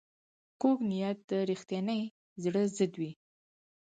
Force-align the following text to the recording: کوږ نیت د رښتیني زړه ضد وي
کوږ 0.61 0.77
نیت 0.89 1.19
د 1.29 1.31
رښتیني 1.49 2.01
زړه 2.43 2.61
ضد 2.77 2.93
وي 3.01 3.11